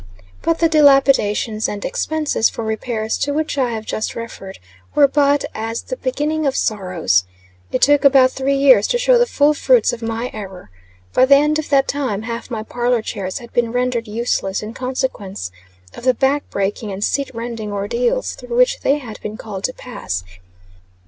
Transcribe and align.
But 0.41 0.57
the 0.57 0.67
dilapidations 0.67 1.69
and 1.69 1.85
expenses 1.85 2.49
for 2.49 2.63
repairs, 2.63 3.19
to 3.19 3.35
which 3.35 3.55
I 3.59 3.69
have 3.69 3.85
just 3.85 4.15
referred, 4.15 4.57
were 4.95 5.07
but 5.07 5.45
as 5.53 5.83
the 5.83 5.95
"beginning 5.95 6.47
of 6.47 6.55
sorrows." 6.55 7.25
It 7.71 7.83
took, 7.83 8.03
about 8.03 8.31
three 8.31 8.55
years 8.55 8.87
to 8.87 8.97
show 8.97 9.19
the 9.19 9.27
full 9.27 9.53
fruits 9.53 9.93
of 9.93 10.01
my 10.01 10.31
error. 10.33 10.71
By 11.13 11.25
the 11.27 11.35
end 11.35 11.59
of 11.59 11.69
that 11.69 11.87
time, 11.87 12.23
half 12.23 12.49
my 12.49 12.63
parlor 12.63 13.03
chairs 13.03 13.37
had 13.37 13.53
been 13.53 13.71
rendered 13.71 14.07
useless 14.07 14.63
in 14.63 14.73
consequence 14.73 15.51
of 15.93 16.03
the 16.03 16.15
back 16.15 16.49
breaking 16.49 16.91
and 16.91 17.03
seat 17.03 17.29
rending 17.35 17.71
ordeals 17.71 18.33
through 18.33 18.57
which 18.57 18.79
they 18.79 18.97
had 18.97 19.21
been 19.21 19.37
called 19.37 19.65
to 19.65 19.73
pass. 19.73 20.23